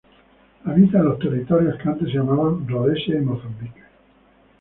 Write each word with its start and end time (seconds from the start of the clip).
Habita 0.65 0.97
en 0.97 1.05
los 1.05 1.19
territorios 1.19 1.75
que 1.77 1.87
antes 1.87 2.07
se 2.07 2.15
llamaban 2.15 2.67
Rodesia 2.67 3.19
y 3.19 3.21
Mozambique. 3.21 3.83